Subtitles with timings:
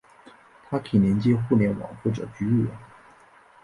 [0.67, 2.75] 它可以连接互联网或者局域网。